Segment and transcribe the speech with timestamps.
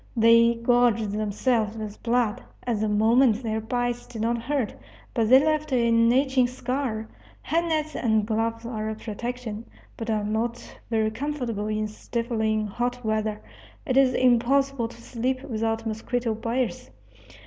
[0.17, 2.41] They gorged themselves with blood.
[2.65, 4.73] At the moment their bites did not hurt,
[5.13, 7.07] but they left an itching scar.
[7.43, 9.63] Head nets and gloves are a protection,
[9.97, 13.43] but are not very comfortable in stifling hot weather.
[13.85, 16.89] It is impossible to sleep without mosquito biers.